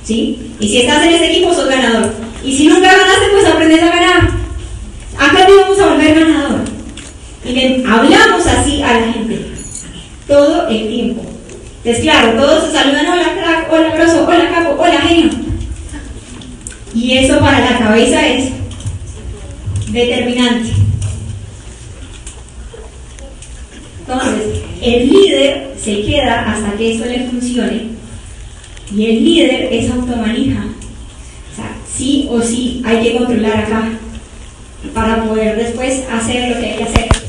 ¿Sí? 0.04 0.52
Y 0.61 0.69
si 0.69 0.80
estás 0.83 1.04
en 1.04 1.14
ese 1.14 1.30
equipo, 1.33 1.54
sos 1.54 1.69
ganador. 1.69 2.12
Y 2.45 2.57
si 2.57 2.69
nunca 2.69 2.92
ganaste, 2.92 3.26
pues 3.33 3.47
aprendes 3.47 3.83
a 3.83 3.87
ganar. 3.87 4.30
Acá 5.19 5.47
te 5.47 5.57
vamos 5.57 5.78
a 5.78 5.87
volver 5.87 6.14
ganador. 6.14 6.61
Y 7.45 7.85
hablamos 7.87 8.47
así 8.47 8.83
a 8.83 9.00
la 9.00 9.12
gente. 9.12 9.47
Todo 10.26 10.69
el 10.69 10.88
tiempo. 10.88 11.29
Entonces, 11.82 12.02
claro, 12.02 12.38
todos 12.38 12.66
se 12.66 12.72
saludan, 12.72 13.06
hola 13.06 13.34
crack, 13.34 13.72
hola 13.72 13.96
grosso, 13.96 14.26
hola 14.26 14.50
capo, 14.50 14.76
hola 14.78 15.00
genio. 15.00 15.30
Y 16.94 17.16
eso 17.16 17.38
para 17.38 17.70
la 17.70 17.78
cabeza 17.78 18.26
es 18.26 18.50
determinante. 19.90 20.70
Entonces, 24.00 24.62
el 24.82 25.08
líder 25.08 25.75
se 25.82 26.02
queda 26.02 26.52
hasta 26.52 26.76
que 26.76 26.96
eso 26.96 27.06
le 27.06 27.26
funcione 27.28 27.90
y 28.94 29.06
el 29.06 29.25
líder 29.25 29.72
es 29.72 29.90
automanija. 29.90 30.64
O 31.52 31.56
sea, 31.56 31.76
sí 31.90 32.26
o 32.30 32.42
sí 32.42 32.82
hay 32.84 33.02
que 33.02 33.16
controlar 33.16 33.56
acá 33.56 33.88
para 34.92 35.25
poder 35.25 35.56
después 35.56 36.04
hacer 36.12 36.50
lo 36.50 36.60
que 36.60 36.66
hay 36.66 36.76
que 36.76 36.84
hacer. 36.84 37.20